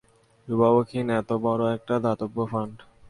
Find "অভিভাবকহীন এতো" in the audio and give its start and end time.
0.47-1.35